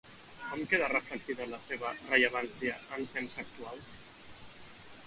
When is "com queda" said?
0.45-0.87